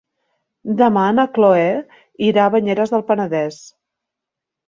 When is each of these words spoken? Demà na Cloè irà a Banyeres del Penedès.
Demà 0.79 1.03
na 1.17 1.25
Cloè 1.35 1.67
irà 2.29 2.45
a 2.47 2.53
Banyeres 2.55 2.93
del 2.97 3.05
Penedès. 3.11 3.59